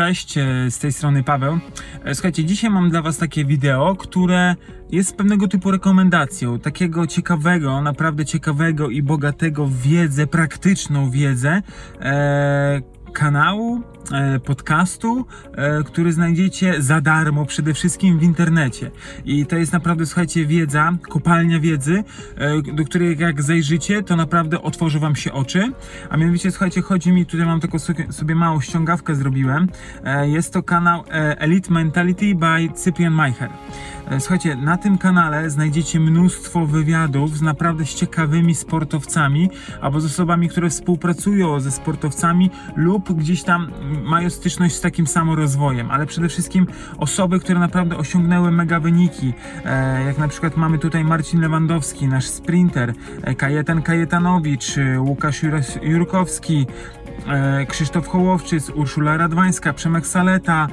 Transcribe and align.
cześć, 0.00 0.38
e, 0.38 0.70
z 0.70 0.78
tej 0.78 0.92
strony 0.92 1.22
Paweł. 1.22 1.58
E, 2.04 2.14
Słuchajcie, 2.14 2.44
dzisiaj 2.44 2.70
mam 2.70 2.90
dla 2.90 3.02
Was 3.02 3.18
takie 3.18 3.44
wideo, 3.44 3.96
które 3.96 4.54
jest 4.90 5.16
pewnego 5.16 5.48
typu 5.48 5.70
rekomendacją, 5.70 6.58
takiego 6.58 7.06
ciekawego, 7.06 7.82
naprawdę 7.82 8.24
ciekawego 8.24 8.88
i 8.88 9.02
bogatego 9.02 9.68
wiedzę, 9.82 10.26
praktyczną 10.26 11.10
wiedzę 11.10 11.62
e, 12.00 12.80
kanału, 13.10 13.80
e, 14.12 14.40
podcastu, 14.40 15.26
e, 15.52 15.82
który 15.84 16.12
znajdziecie 16.12 16.82
za 16.82 17.00
darmo 17.00 17.46
przede 17.46 17.74
wszystkim 17.74 18.18
w 18.18 18.22
internecie. 18.22 18.90
I 19.24 19.46
to 19.46 19.56
jest 19.56 19.72
naprawdę, 19.72 20.06
słuchajcie, 20.06 20.46
wiedza, 20.46 20.92
kopalnia 21.08 21.60
wiedzy, 21.60 22.04
e, 22.36 22.62
do 22.72 22.84
której 22.84 23.18
jak 23.18 23.42
zajrzycie, 23.42 24.02
to 24.02 24.16
naprawdę 24.16 24.62
otworzy 24.62 24.98
Wam 24.98 25.16
się 25.16 25.32
oczy. 25.32 25.72
A 26.10 26.16
mianowicie, 26.16 26.50
słuchajcie, 26.50 26.82
chodzi 26.82 27.12
mi, 27.12 27.26
tutaj 27.26 27.46
mam 27.46 27.60
taką 27.60 27.78
sobie, 28.10 28.34
małą 28.34 28.60
ściągawkę 28.60 29.14
zrobiłem. 29.14 29.68
Jest 30.24 30.52
to 30.52 30.62
kanał 30.62 31.04
Elite 31.38 31.72
Mentality 31.72 32.34
by 32.34 32.68
Cyprian 32.74 33.14
Meicher. 33.14 33.50
Słuchajcie, 34.18 34.56
na 34.56 34.76
tym 34.76 34.98
kanale 34.98 35.50
znajdziecie 35.50 36.00
mnóstwo 36.00 36.66
wywiadów 36.66 37.38
z 37.38 37.42
naprawdę 37.42 37.86
ciekawymi 37.86 38.54
sportowcami 38.54 39.50
albo 39.80 40.00
z 40.00 40.04
osobami, 40.04 40.48
które 40.48 40.70
współpracują 40.70 41.60
ze 41.60 41.70
sportowcami 41.70 42.50
lub 42.76 43.09
gdzieś 43.14 43.42
tam 43.42 43.70
mają 44.04 44.30
styczność 44.30 44.74
z 44.74 44.80
takim 44.80 45.06
samorozwojem, 45.06 45.90
ale 45.90 46.06
przede 46.06 46.28
wszystkim 46.28 46.66
osoby, 46.98 47.40
które 47.40 47.58
naprawdę 47.58 47.96
osiągnęły 47.96 48.50
mega 48.50 48.80
wyniki, 48.80 49.32
e, 49.64 50.04
jak 50.04 50.18
na 50.18 50.28
przykład 50.28 50.56
mamy 50.56 50.78
tutaj 50.78 51.04
Marcin 51.04 51.40
Lewandowski, 51.40 52.08
nasz 52.08 52.26
sprinter, 52.26 52.94
e, 53.22 53.34
Kajetan 53.34 53.82
Kajetanowicz, 53.82 54.78
e, 54.78 55.00
Łukasz 55.00 55.42
Jurkowski, 55.82 56.66
Krzysztof 57.68 58.06
Hołowczyc, 58.08 58.70
Urszula 58.70 59.16
Radwańska, 59.16 59.72
Przemek 59.72 60.06
Saleta, 60.06 60.68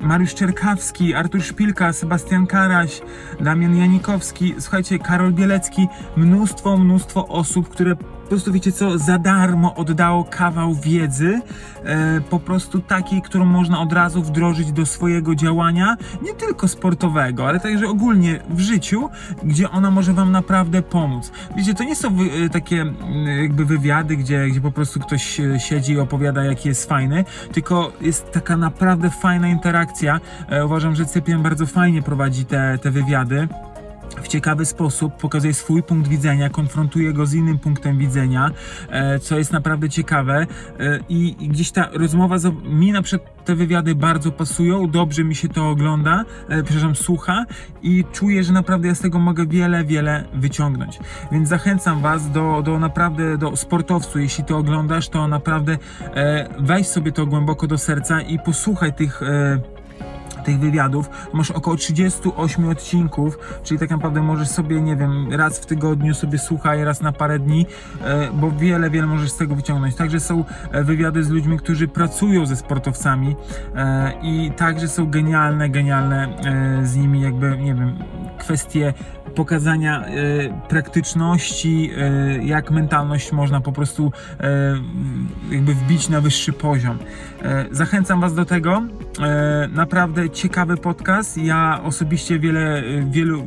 Mariusz 0.00 0.34
Czerkawski, 0.34 1.14
Artur 1.14 1.42
Szpilka, 1.42 1.92
Sebastian 1.92 2.46
Karaś, 2.46 3.02
Damian 3.40 3.76
Janikowski, 3.76 4.54
słuchajcie, 4.58 4.98
Karol 4.98 5.32
Bielecki, 5.32 5.88
mnóstwo, 6.16 6.76
mnóstwo 6.76 7.28
osób, 7.28 7.68
które 7.68 7.96
po 8.22 8.28
prostu 8.28 8.52
wiecie 8.52 8.72
co, 8.72 8.98
za 8.98 9.18
darmo 9.18 9.74
oddało 9.74 10.24
kawał 10.24 10.74
wiedzy, 10.74 11.40
e, 11.84 12.20
po 12.20 12.38
prostu 12.38 12.78
takiej, 12.80 13.22
którą 13.22 13.44
można 13.44 13.80
od 13.80 13.92
razu 13.92 14.22
wdrożyć 14.22 14.72
do 14.72 14.86
swojego 14.86 15.34
działania, 15.34 15.96
nie 16.22 16.34
tylko 16.34 16.68
sportowego, 16.68 17.48
ale 17.48 17.60
także 17.60 17.88
ogólnie 17.88 18.40
w 18.50 18.60
życiu, 18.60 19.08
gdzie 19.44 19.70
ona 19.70 19.90
może 19.90 20.12
wam 20.12 20.32
naprawdę 20.32 20.82
pomóc. 20.82 21.32
Wiecie, 21.56 21.74
to 21.74 21.84
nie 21.84 21.96
są 21.96 22.16
wy, 22.16 22.24
e, 22.24 22.48
takie 22.48 22.84
jakby 23.40 23.64
wywiady, 23.64 24.16
gdzie, 24.16 24.48
gdzie 24.48 24.60
po 24.60 24.72
prostu 24.72 25.00
ktoś 25.00 25.40
e, 25.40 25.60
siedzi 25.60 25.92
i 25.92 25.98
opowiada, 25.98 26.44
jaki 26.44 26.68
jest 26.68 26.88
fajny, 26.88 27.24
tylko 27.52 27.92
jest 28.00 28.32
taka 28.32 28.56
naprawdę 28.56 29.10
fajna 29.10 29.48
interakcja. 29.48 30.20
E, 30.48 30.64
uważam, 30.66 30.94
że 30.94 31.06
Cyprian 31.06 31.42
bardzo 31.42 31.66
fajnie 31.66 32.02
prowadzi 32.02 32.44
te, 32.44 32.78
te 32.82 32.90
wywiady 32.90 33.48
ciekawy 34.32 34.66
sposób 34.66 35.16
pokazuje 35.16 35.54
swój 35.54 35.82
punkt 35.82 36.08
widzenia, 36.08 36.50
konfrontuje 36.50 37.12
go 37.12 37.26
z 37.26 37.34
innym 37.34 37.58
punktem 37.58 37.98
widzenia, 37.98 38.50
e, 38.88 39.18
co 39.18 39.38
jest 39.38 39.52
naprawdę 39.52 39.88
ciekawe 39.88 40.46
e, 40.80 40.98
i, 41.08 41.36
gdzieś 41.48 41.70
ta 41.70 41.88
rozmowa, 41.92 42.36
mi 42.64 42.92
na 42.92 43.02
przykład 43.02 43.44
te 43.44 43.54
wywiady 43.54 43.94
bardzo 43.94 44.32
pasują, 44.32 44.90
dobrze 44.90 45.24
mi 45.24 45.34
się 45.34 45.48
to 45.48 45.68
ogląda, 45.68 46.24
e, 46.48 46.62
przepraszam, 46.62 46.94
słucha 46.94 47.44
i 47.82 48.04
czuję, 48.12 48.44
że 48.44 48.52
naprawdę 48.52 48.88
ja 48.88 48.94
z 48.94 49.00
tego 49.00 49.18
mogę 49.18 49.46
wiele, 49.46 49.84
wiele 49.84 50.24
wyciągnąć. 50.34 50.98
Więc 51.32 51.48
zachęcam 51.48 52.00
Was 52.00 52.30
do, 52.30 52.62
do 52.64 52.78
naprawdę, 52.78 53.38
do 53.38 53.56
sportowców, 53.56 54.20
jeśli 54.20 54.44
to 54.44 54.58
oglądasz, 54.58 55.08
to 55.08 55.28
naprawdę 55.28 55.78
weź 56.60 56.86
sobie 56.86 57.12
to 57.12 57.26
głęboko 57.26 57.66
do 57.66 57.78
serca 57.78 58.20
i 58.20 58.38
posłuchaj 58.38 58.92
tych 58.92 59.22
tych 60.42 60.58
wywiadów, 60.58 61.10
masz 61.32 61.50
około 61.50 61.76
38 61.76 62.68
odcinków, 62.68 63.38
czyli 63.62 63.80
tak 63.80 63.90
naprawdę 63.90 64.22
możesz 64.22 64.48
sobie, 64.48 64.80
nie 64.80 64.96
wiem, 64.96 65.32
raz 65.32 65.58
w 65.58 65.66
tygodniu 65.66 66.14
sobie 66.14 66.38
słuchaj, 66.38 66.84
raz 66.84 67.00
na 67.00 67.12
parę 67.12 67.38
dni, 67.38 67.66
e, 68.04 68.30
bo 68.32 68.50
wiele, 68.50 68.90
wiele 68.90 69.06
możesz 69.06 69.30
z 69.30 69.36
tego 69.36 69.54
wyciągnąć. 69.54 69.94
Także 69.94 70.20
są 70.20 70.44
e, 70.72 70.84
wywiady 70.84 71.24
z 71.24 71.30
ludźmi, 71.30 71.58
którzy 71.58 71.88
pracują 71.88 72.46
ze 72.46 72.56
sportowcami 72.56 73.36
e, 73.76 74.12
i 74.22 74.52
także 74.56 74.88
są 74.88 75.10
genialne, 75.10 75.68
genialne 75.68 76.28
z 76.82 76.96
nimi 76.96 77.20
jakby, 77.20 77.58
nie 77.58 77.74
wiem, 77.74 77.98
kwestie 78.38 78.94
pokazania 79.34 80.04
e, 80.04 80.12
praktyczności, 80.68 81.90
e, 81.96 82.44
jak 82.44 82.70
mentalność 82.70 83.32
można 83.32 83.60
po 83.60 83.72
prostu 83.72 84.12
e, 84.40 84.74
jakby 85.50 85.74
wbić 85.74 86.08
na 86.08 86.20
wyższy 86.20 86.52
poziom. 86.52 86.98
Zachęcam 87.70 88.20
Was 88.20 88.34
do 88.34 88.44
tego. 88.44 88.82
Naprawdę 89.72 90.30
ciekawy 90.30 90.76
podcast. 90.76 91.38
Ja 91.38 91.80
osobiście 91.84 92.38
wiele, 92.38 92.82
wielu, 93.10 93.46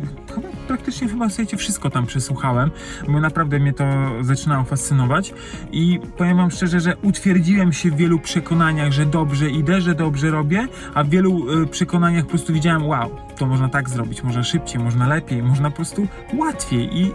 praktycznie 0.66 1.08
chyba 1.08 1.30
słuchajcie, 1.30 1.58
wszystko 1.58 1.90
tam 1.90 2.06
przesłuchałem, 2.06 2.72
bo 3.08 3.20
naprawdę 3.20 3.60
mnie 3.60 3.74
to 3.74 3.86
zaczynało 4.22 4.64
fascynować 4.64 5.34
i 5.72 6.00
powiem 6.18 6.38
Wam 6.38 6.52
szczerze, 6.52 6.80
że 6.80 6.98
utwierdziłem 7.02 7.74
się 7.74 7.92
w 7.92 7.96
wielu 7.96 8.20
przekonaniach, 8.20 8.92
że 8.92 9.06
dobrze 9.06 9.50
idę, 9.50 9.82
że 9.82 9.96
dobrze 9.96 10.32
robię, 10.32 10.68
a 10.94 11.04
w 11.04 11.10
wielu 11.10 11.62
e, 11.64 11.66
przekonaniach 11.66 12.24
po 12.24 12.30
prostu 12.30 12.54
widziałem, 12.54 12.86
wow, 12.86 13.12
to 13.38 13.46
można 13.46 13.70
tak 13.70 13.90
zrobić, 13.90 14.24
można 14.24 14.44
szybciej, 14.44 14.84
można 14.84 15.08
lepiej, 15.08 15.44
można 15.44 15.70
po 15.70 15.76
prostu 15.76 16.08
łatwiej 16.34 16.98
i 16.98 17.12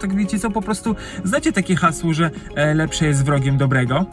tak 0.00 0.14
wiecie 0.14 0.38
co, 0.38 0.50
po 0.50 0.62
prostu 0.62 0.96
znacie 1.24 1.52
takie 1.52 1.76
hasło, 1.76 2.14
że 2.14 2.30
e, 2.54 2.74
lepsze 2.74 3.06
jest 3.06 3.24
wrogiem 3.24 3.56
dobrego 3.56 4.06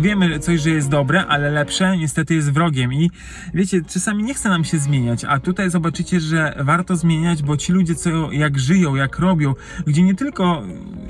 wiemy 0.00 0.38
coś, 0.38 0.60
że 0.60 0.70
jest 0.70 0.88
dobre, 0.88 1.26
ale 1.26 1.50
lepsze 1.50 1.96
niestety 1.98 2.34
jest 2.34 2.52
wrogiem. 2.52 2.92
I 2.92 3.10
wiecie, 3.54 3.82
czasami 3.82 4.24
nie 4.24 4.34
chce 4.34 4.48
nam 4.48 4.64
się 4.64 4.78
zmieniać, 4.78 5.24
a 5.24 5.40
tutaj 5.40 5.70
zobaczycie, 5.70 6.20
że 6.20 6.54
warto 6.60 6.96
zmieniać, 6.96 7.42
bo 7.42 7.56
ci 7.56 7.72
ludzie, 7.72 7.94
co 7.94 8.32
jak 8.32 8.58
żyją, 8.58 8.94
jak 8.94 9.18
robią, 9.18 9.54
gdzie 9.86 10.02
nie 10.02 10.14
tylko 10.14 10.62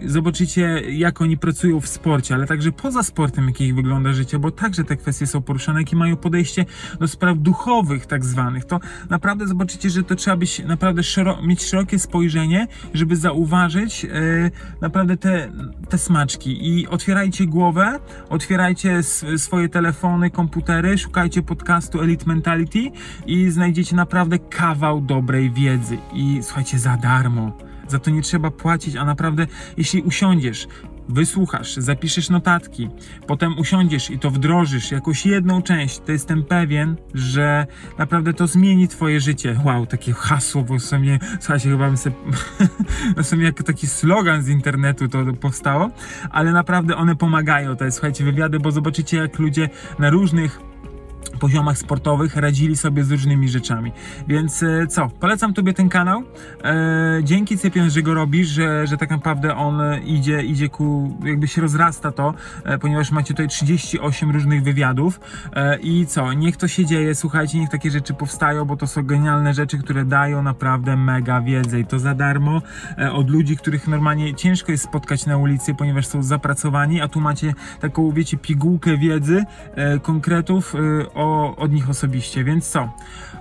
zobaczycie, 0.04 0.82
jak 0.90 1.20
oni 1.20 1.36
pracują 1.36 1.80
w 1.80 1.88
sporcie, 1.88 2.34
ale 2.34 2.46
także 2.46 2.72
poza 2.72 3.02
sportem, 3.02 3.46
jak 3.46 3.60
ich 3.60 3.74
wygląda 3.74 4.12
życie, 4.12 4.38
bo 4.38 4.50
także 4.50 4.84
te 4.84 4.96
kwestie 4.96 5.26
są 5.26 5.42
poruszane, 5.42 5.80
jakie 5.80 5.96
mają 5.96 6.16
podejście 6.16 6.64
do 7.00 7.08
spraw 7.08 7.38
duchowych 7.38 8.06
tak 8.06 8.24
zwanych, 8.24 8.64
to 8.64 8.80
naprawdę 9.10 9.46
zobaczycie, 9.46 9.90
że 9.90 10.02
to 10.02 10.14
trzeba 10.14 10.36
być 10.36 10.64
naprawdę 10.64 11.02
szero 11.02 11.42
mieć 11.42 11.64
szerokie 11.64 11.98
spojrzenie, 11.98 12.66
żeby 12.94 13.16
zauważyć 13.16 14.04
e, 14.04 14.08
naprawdę 14.80 15.16
te, 15.16 15.52
te 15.88 15.98
smaczki. 15.98 16.68
I 16.68 16.88
otwierajcie 16.88 17.46
głowę, 17.46 18.00
otwierajcie 18.28 18.63
s- 18.72 19.24
swoje 19.36 19.68
telefony, 19.68 20.30
komputery, 20.30 20.98
szukajcie 20.98 21.42
podcastu 21.42 22.00
Elite 22.00 22.24
Mentality 22.26 22.90
i 23.26 23.50
znajdziecie 23.50 23.96
naprawdę 23.96 24.38
kawał 24.38 25.00
dobrej 25.00 25.50
wiedzy 25.50 25.98
i 26.12 26.38
słuchajcie, 26.42 26.78
za 26.78 26.96
darmo. 26.96 27.52
Za 27.88 27.98
to 27.98 28.10
nie 28.10 28.22
trzeba 28.22 28.50
płacić, 28.50 28.96
a 28.96 29.04
naprawdę 29.04 29.46
jeśli 29.76 30.02
usiądziesz, 30.02 30.68
wysłuchasz, 31.08 31.76
zapiszesz 31.76 32.30
notatki, 32.30 32.88
potem 33.26 33.58
usiądziesz 33.58 34.10
i 34.10 34.18
to 34.18 34.30
wdrożysz 34.30 34.90
jakąś 34.90 35.26
jedną 35.26 35.62
część, 35.62 35.98
to 35.98 36.12
jestem 36.12 36.44
pewien, 36.44 36.96
że 37.14 37.66
naprawdę 37.98 38.34
to 38.34 38.46
zmieni 38.46 38.88
twoje 38.88 39.20
życie. 39.20 39.60
Wow, 39.64 39.86
takie 39.86 40.12
hasło, 40.12 40.62
bo 40.62 40.78
w 40.78 40.82
sumie, 40.82 41.18
słuchajcie, 41.40 41.70
chyba 41.70 41.86
bym 41.86 41.96
sobie, 41.96 42.16
w 43.16 43.26
sumie 43.26 43.44
jak 43.44 43.62
taki 43.62 43.86
slogan 43.86 44.42
z 44.42 44.48
internetu 44.48 45.08
to 45.08 45.18
powstało, 45.40 45.90
ale 46.30 46.52
naprawdę 46.52 46.96
one 46.96 47.16
pomagają, 47.16 47.76
te, 47.76 47.92
słuchajcie, 47.92 48.24
wywiady, 48.24 48.58
bo 48.60 48.70
zobaczycie 48.70 49.16
jak 49.16 49.38
ludzie 49.38 49.68
na 49.98 50.10
różnych 50.10 50.73
poziomach 51.38 51.78
sportowych 51.78 52.36
radzili 52.36 52.76
sobie 52.76 53.04
z 53.04 53.10
różnymi 53.10 53.48
rzeczami. 53.48 53.92
Więc 54.28 54.62
e, 54.62 54.86
co, 54.86 55.08
polecam 55.20 55.54
Tobie 55.54 55.72
ten 55.72 55.88
kanał. 55.88 56.22
E, 56.64 57.20
dzięki 57.22 57.58
Cypian, 57.58 57.90
że 57.90 58.02
go 58.02 58.14
robisz, 58.14 58.48
że, 58.48 58.86
że 58.86 58.96
tak 58.96 59.10
naprawdę 59.10 59.56
on 59.56 59.80
e, 59.80 60.00
idzie, 60.00 60.42
idzie 60.42 60.68
ku, 60.68 61.18
jakby 61.24 61.48
się 61.48 61.62
rozrasta 61.62 62.12
to, 62.12 62.34
ponieważ 62.80 63.10
macie 63.10 63.34
tutaj 63.34 63.48
38 63.48 64.30
różnych 64.30 64.62
wywiadów. 64.62 65.20
I 65.82 66.06
co, 66.06 66.32
niech 66.32 66.56
to 66.56 66.68
się 66.68 66.84
dzieje, 66.84 67.14
słuchajcie, 67.14 67.58
niech 67.58 67.70
takie 67.70 67.90
rzeczy 67.90 68.14
powstają, 68.14 68.64
bo 68.64 68.76
to 68.76 68.86
są 68.86 69.02
genialne 69.02 69.54
rzeczy, 69.54 69.78
które 69.78 70.04
dają 70.04 70.42
naprawdę 70.42 70.96
mega 70.96 71.40
wiedzę. 71.40 71.80
I 71.80 71.86
to 71.86 71.98
za 71.98 72.14
darmo 72.14 72.62
od 73.12 73.30
ludzi, 73.30 73.56
których 73.56 73.88
normalnie 73.88 74.34
ciężko 74.34 74.72
jest 74.72 74.84
spotkać 74.84 75.26
na 75.26 75.36
ulicy, 75.36 75.74
ponieważ 75.74 76.06
są 76.06 76.22
zapracowani, 76.22 77.00
a 77.00 77.08
tu 77.08 77.20
macie 77.20 77.54
taką, 77.80 78.10
wiecie, 78.10 78.36
pigułkę 78.36 78.98
wiedzy, 78.98 79.44
konkretów 80.02 80.74
o, 81.14 81.33
od 81.56 81.72
nich 81.72 81.90
osobiście, 81.90 82.44
więc 82.44 82.68
co? 82.68 82.92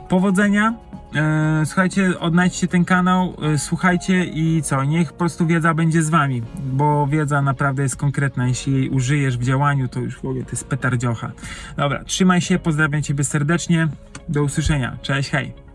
Powodzenia, 0.09 0.73
e, 1.15 1.65
słuchajcie, 1.65 2.19
odnajdźcie 2.19 2.67
ten 2.67 2.85
kanał, 2.85 3.33
e, 3.53 3.57
słuchajcie 3.57 4.25
i 4.25 4.61
co? 4.61 4.83
Niech 4.83 5.11
po 5.11 5.17
prostu 5.17 5.47
wiedza 5.47 5.73
będzie 5.73 6.03
z 6.03 6.09
wami, 6.09 6.41
bo 6.63 7.07
wiedza 7.07 7.41
naprawdę 7.41 7.83
jest 7.83 7.95
konkretna, 7.95 8.47
jeśli 8.47 8.73
jej 8.73 8.89
użyjesz 8.89 9.37
w 9.37 9.43
działaniu, 9.43 9.87
to 9.87 9.99
już 9.99 10.15
w 10.15 10.25
ogóle 10.25 10.43
to 10.43 10.51
jest 10.51 10.67
petardziocha. 10.67 11.31
Dobra, 11.77 12.03
trzymaj 12.03 12.41
się, 12.41 12.59
pozdrawiam 12.59 13.01
Ciebie 13.01 13.23
serdecznie, 13.23 13.87
do 14.29 14.43
usłyszenia, 14.43 14.97
cześć, 15.01 15.29
hej! 15.29 15.72